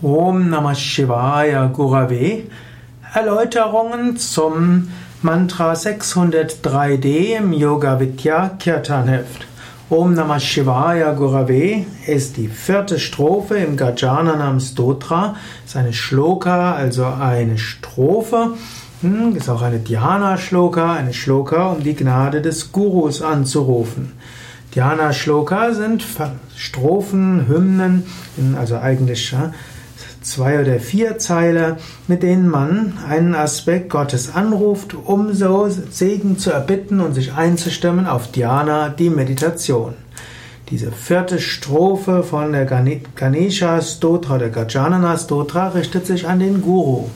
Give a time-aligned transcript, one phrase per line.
[0.00, 2.44] Om Namah Shivaya Gurave
[3.12, 4.88] Erläuterungen zum
[5.22, 9.44] Mantra 603d im Yoga Vidya Kirtan Heft.
[9.90, 15.34] Om Namah Shivaya Gurave ist die vierte Strophe im Gajananam Stotra.
[15.66, 18.52] Ist eine Shloka, also eine Strophe.
[19.00, 24.12] Hm, ist auch eine Dhyana-Shloka, eine Shloka, um die Gnade des Gurus anzurufen.
[24.76, 26.04] Dhyana-Shloka sind
[26.54, 28.04] Strophen, Hymnen,
[28.56, 29.34] also eigentlich
[30.22, 36.50] zwei oder vier Zeile, mit denen man einen Aspekt Gottes anruft, um so Segen zu
[36.50, 39.94] erbitten und sich einzustimmen auf Dhyana, die Meditation.
[40.70, 47.06] Diese vierte Strophe von der Ganesha Stotra, der Gajanana Stotra, richtet sich an den Guru.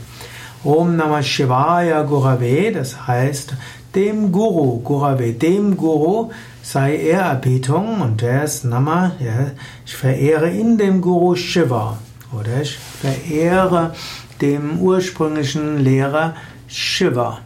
[0.64, 3.54] Om Namah Shivaya Gurave, das heißt
[3.94, 6.30] dem Guru, Gurave, dem Guru
[6.62, 9.50] sei Ehrerbietung und der ist Nama, ja,
[9.84, 11.98] ich verehre in dem Guru Shiva.
[12.38, 13.94] Oder ich verehre
[14.40, 16.34] dem ursprünglichen Lehrer
[16.66, 17.38] Shiva.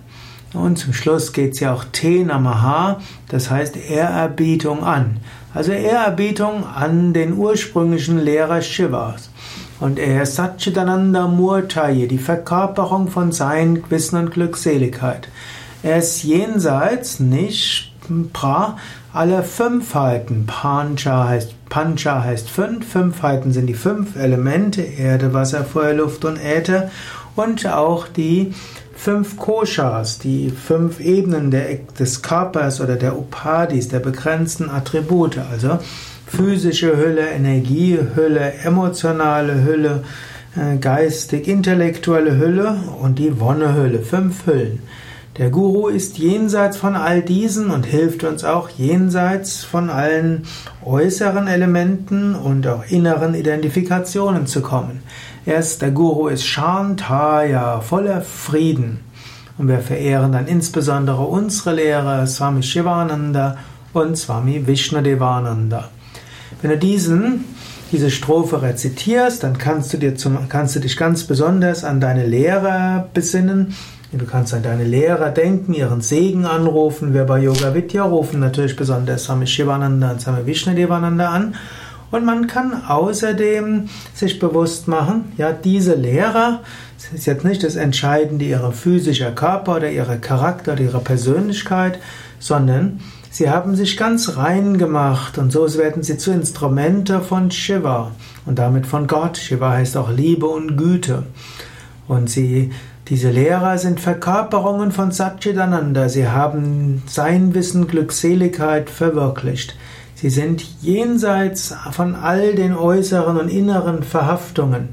[0.54, 5.18] Und zum Schluss geht es ja auch Te Namaha, das heißt Ehrerbietung an.
[5.52, 9.30] Also Ehrerbietung an den ursprünglichen Lehrer Shivas.
[9.80, 15.28] Und er ist Satchitananda Murtaye, die Verkörperung von Sein, Wissen und Glückseligkeit.
[15.82, 17.92] Er ist jenseits, nicht
[18.32, 18.78] pra,
[19.16, 20.46] alle Fünfheiten.
[20.46, 22.86] Pancha heißt Pancha heißt fünf.
[22.86, 26.90] Fünfheiten sind die fünf Elemente: Erde, Wasser, Feuer, Luft und Äther.
[27.34, 28.52] Und auch die
[28.94, 35.38] fünf Koshas, die fünf Ebenen der, des Körpers oder der Upadis, der begrenzten Attribute.
[35.50, 35.78] Also
[36.26, 40.04] physische Hülle, Energiehülle, emotionale Hülle,
[40.56, 44.00] äh, geistig-intellektuelle Hülle und die Wonnehülle.
[44.00, 44.80] Fünf Hüllen.
[45.38, 50.44] Der Guru ist jenseits von all diesen und hilft uns auch jenseits von allen
[50.82, 55.02] äußeren Elementen und auch inneren Identifikationen zu kommen.
[55.44, 59.00] Er ist, der Guru ist Shantaya, voller Frieden.
[59.58, 63.58] Und wir verehren dann insbesondere unsere Lehrer Swami Shivananda
[63.92, 65.90] und Swami Vishnadevananda.
[66.62, 67.44] Wenn du diesen,
[67.92, 72.26] diese Strophe rezitierst, dann kannst du, dir zum, kannst du dich ganz besonders an deine
[72.26, 73.74] Lehrer besinnen
[74.12, 77.12] Du kannst an deine Lehrer denken, ihren Segen anrufen.
[77.12, 81.56] Wir bei Yoga Vidya rufen natürlich besonders Swami Shivananda und Swami Vishnadevananda an.
[82.12, 86.60] Und man kann außerdem sich bewusst machen, ja, diese Lehrer,
[86.96, 91.98] es ist jetzt nicht das Entscheidende ihrer physischer Körper oder ihrer Charakter oder ihrer Persönlichkeit,
[92.38, 93.00] sondern
[93.32, 98.12] sie haben sich ganz rein gemacht und so werden sie zu Instrumente von Shiva
[98.46, 99.36] und damit von Gott.
[99.36, 101.24] Shiva heißt auch Liebe und Güte.
[102.06, 102.70] Und sie
[103.08, 106.08] diese Lehrer sind Verkörperungen von Satchitananda.
[106.08, 109.76] Sie haben sein Wissen Glückseligkeit verwirklicht.
[110.16, 114.88] Sie sind jenseits von all den äußeren und inneren Verhaftungen.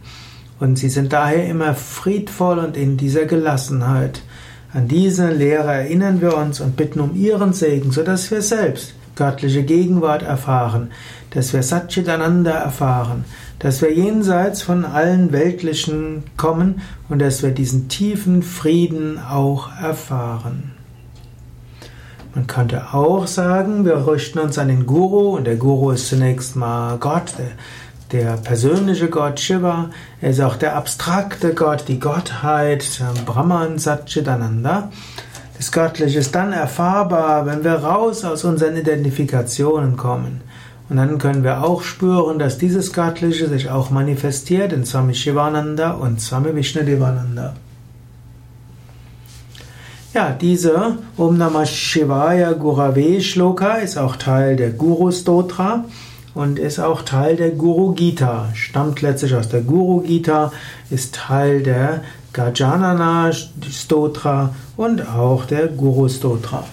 [0.60, 4.22] Und sie sind daher immer friedvoll und in dieser Gelassenheit.
[4.74, 9.64] An diese Lehrer erinnern wir uns und bitten um ihren Segen, sodass wir selbst göttliche
[9.64, 10.92] Gegenwart erfahren,
[11.32, 13.26] dass wir Satchitananda erfahren,
[13.60, 20.72] dass wir jenseits von allen Weltlichen kommen und dass wir diesen tiefen Frieden auch erfahren.
[22.36, 26.56] Man könnte auch sagen, wir richten uns an den Guru und der Guru ist zunächst
[26.56, 27.34] mal Gott,
[28.12, 29.90] der, persönliche Gott Shiva,
[30.22, 34.90] er ist auch der abstrakte Gott, die Gottheit, Brahman Satchitananda.
[35.64, 40.42] Das Göttliche ist dann erfahrbar, wenn wir raus aus unseren Identifikationen kommen.
[40.90, 45.92] Und dann können wir auch spüren, dass dieses Göttliche sich auch manifestiert in Swami Shivananda
[45.92, 47.54] und Swami Vishnadevananda.
[50.14, 55.86] Ja, diese Om Namah Shivaya Gurave Shloka ist auch Teil der Guru Stotra
[56.34, 58.50] und ist auch Teil der Guru Gita.
[58.54, 60.52] Stammt letztlich aus der Guru Gita,
[60.90, 66.64] ist Teil der Gajanana Stotra und auch der Guru Stotra.